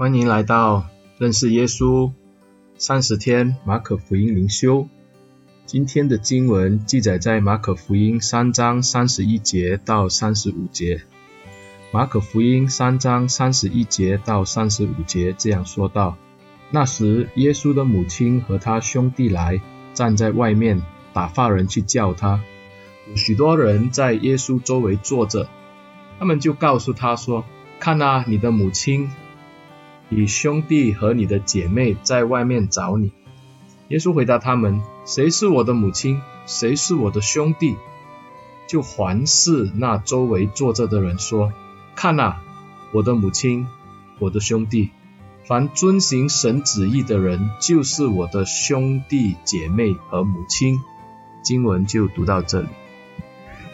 [0.00, 0.86] 欢迎来到
[1.18, 2.10] 认识耶稣
[2.78, 4.88] 三十天马可福音灵修。
[5.66, 11.02] 今天的经文记载在马可福音三章三十一节到三十五节。
[11.92, 16.16] 马可福音三章三十一节到三十五节这样说道：
[16.70, 19.60] 那时，耶稣的母亲和他兄弟来，
[19.92, 20.80] 站在外面，
[21.12, 22.42] 打发人去叫他。
[23.10, 25.50] 有许多人在耶稣周围坐着，
[26.18, 27.44] 他们就告诉他说
[27.78, 29.10] ：“看啊，你的母亲。”
[30.12, 33.12] 你兄弟和你的姐妹在外面找你。
[33.88, 36.20] 耶稣回答他们：谁是我的母亲？
[36.46, 37.76] 谁是我的兄弟？
[38.66, 41.52] 就环视那周围坐着的人说：
[41.94, 42.40] 看哪，
[42.92, 43.68] 我的母亲，
[44.18, 44.90] 我的兄弟。
[45.44, 50.80] 凡遵行神旨意的人，就是我的兄弟姐妹和母亲。
[51.44, 52.68] 经文就读到这里。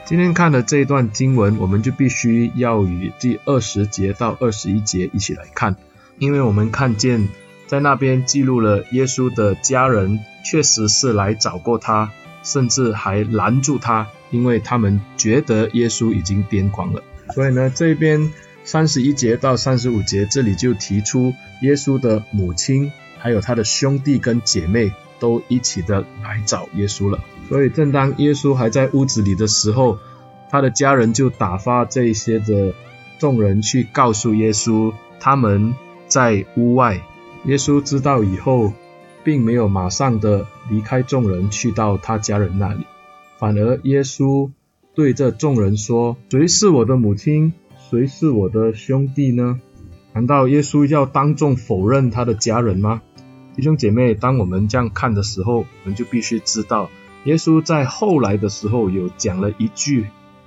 [0.05, 5.77] 今天看的这一段经文，我们就必须要与第二十节到二十一节一起来看。
[6.19, 7.29] 因为我们看见，
[7.67, 12.11] 在那边记录了耶稣的家人确实是来找过他，
[12.43, 17.03] 甚至还拦住他，因为他们觉得耶稣已经癫狂了。
[17.35, 18.33] 所以呢，这边
[18.65, 27.19] 三十一节到三十五节这里就提出耶稣的母亲，还有他的兄弟跟姐妹都一起的来找耶稣了。
[27.51, 29.99] 所以正当耶稣还在屋子里的时候，
[30.49, 32.73] 他的家人就打发这些的
[33.19, 35.75] 众人去告诉耶稣，他们。
[36.09, 37.03] 在屋外，
[37.45, 38.73] 耶稣知道以后，
[39.25, 42.87] 并没有马上的离开众人去到他家人那里，
[43.39, 44.51] 反而耶稣
[44.95, 47.53] 对着众人说：“谁是我的母亲？
[47.91, 49.61] 谁是我的兄弟呢？”
[50.15, 53.03] 难道耶稣要当众否认他的家人吗？
[53.55, 56.89] 弟兄姐妹，当我们这样看的时候，我们就必须知道，
[57.25, 60.07] 耶稣在后来的时候有讲了一句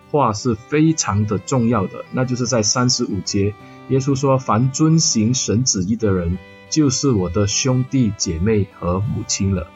[0.10, 3.54] 话是非常的重要的，那就是在三十五节。
[3.90, 6.38] 耶稣说：“凡遵行神旨意的人，
[6.70, 9.68] 就是我的兄弟姐妹和母亲了。”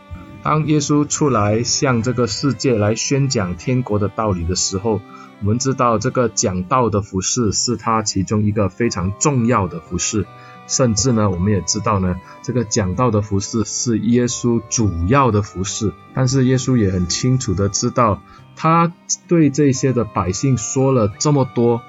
[0.44, 5.02] 当耶稣出来向这个世界来宣讲天国的道理的时候，
[5.42, 10.28] 我们知道这个讲道的服事是他其中一个非常重要的服事，
[10.68, 15.94] 甚至呢，我们也知道呢，这个讲道的服事是耶稣主要的服事。
[16.14, 18.22] 但是耶稣也很清楚的知道，
[18.56, 18.94] 他
[19.30, 21.82] 对这些的百姓说了这么多。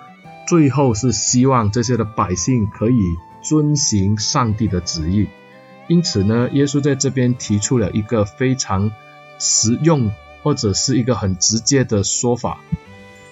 [0.47, 5.29] 最后是希望这些的百姓可以遵行上帝的旨意，
[5.89, 8.91] 因此呢，耶稣在这边提出了一个非常
[9.39, 10.13] 实用
[10.43, 12.61] 或者是一个很直接的说法，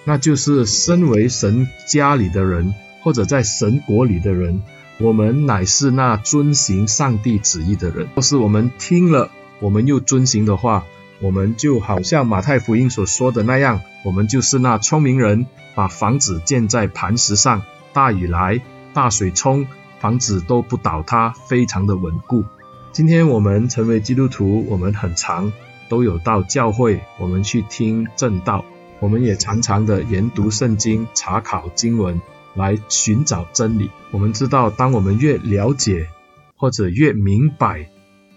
[0.03, 4.63] 那就是身为神家里的人或者在神国里的人，
[4.99, 8.07] 我们乃是那遵行上帝旨意的人。
[8.15, 10.85] 若是我们听了，我们又遵行的话，
[11.23, 17.63] 我们就好像马太福音所说的那样，我们就是那聪明人，把房子建在磐石上，
[17.93, 18.61] 大雨来，
[18.93, 19.65] 大水冲，
[20.01, 22.43] 房子都不倒塌，非常的稳固。
[22.91, 25.53] 今天我们成为基督徒，我们很长
[25.87, 28.65] 都有到教会，我们去听正道，
[28.99, 32.21] 我们也常常的研读圣经，查考经文，
[32.53, 33.89] 来寻找真理。
[34.11, 36.09] 我们知道，当我们越了解
[36.57, 37.87] 或者越明白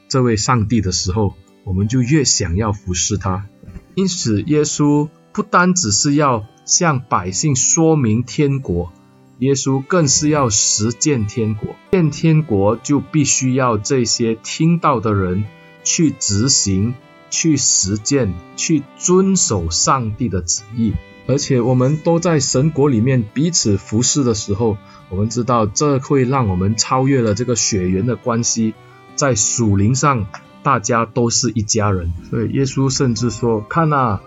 [0.06, 1.34] 这位上帝的时候，
[1.66, 3.48] 我们就越想要服侍他，
[3.96, 8.92] 因此耶稣不单只是要向百姓说明天国，
[9.40, 11.74] 耶稣更是要实践天国。
[11.90, 15.42] 见天国就必须要这些听到的人
[15.82, 16.94] 去执行、
[17.30, 20.94] 去实践、去遵守上帝的旨意。
[21.26, 24.78] 而且我们都在神国里面彼此服侍的时候，
[25.08, 28.74] 我们知道这会让我们超越了这个血缘的关系，
[29.16, 30.28] 在属灵上。
[30.66, 34.20] 大家都是一家人，所以耶稣甚至说：“看啊，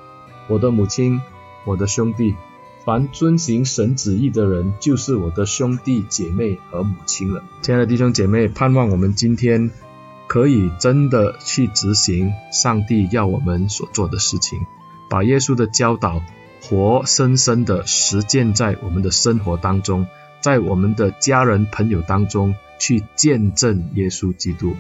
[0.47, 1.19] 我的母亲，
[1.66, 2.33] 我的兄弟，
[2.85, 9.69] 凡遵行神旨意的人，就是我的兄弟姐妹和母亲了。”亲爱的弟兄姐妹，盼望我们今天
[10.28, 14.61] 可以真的去执行上帝要我们所做的事情，
[15.09, 16.22] 把耶稣的教导
[16.61, 20.07] 活生生的实践在我们的生活当中，
[20.39, 24.78] 在我们的家人朋友当中去见证耶稣基督。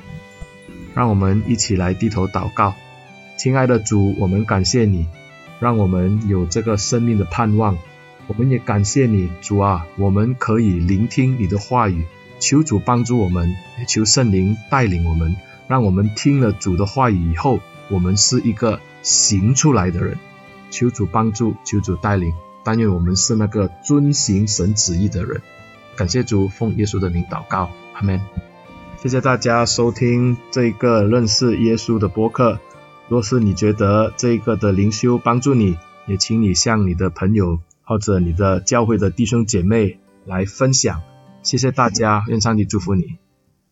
[0.99, 2.75] 让我们一起来低头祷告，
[3.37, 5.07] 亲爱的主，我们感谢你，
[5.61, 7.77] 让我们有这个生命的盼望。
[8.27, 12.03] 我们也感谢你，主啊，我们可以聆听你的话语。
[12.41, 13.55] 求主帮助我们，
[13.87, 15.37] 求圣灵带领我们，
[15.69, 20.17] 让我们听了主的话语以后，我们是一个行出来的人。
[20.69, 22.33] 求主帮助，求主带领，
[22.65, 25.41] 但愿我们是那个遵行神旨意的人。
[25.95, 28.19] 感谢主，奉耶稣的名祷告，阿门。
[29.01, 32.59] 谢谢大家收听这个认识耶稣的播客。
[33.07, 41.01] 若是你觉得这个的灵修帮助你，也请你向你的朋友或者你的教会的弟兄姐妹来分享。
[41.43, 43.17] 谢谢大家，愿上帝祝福你。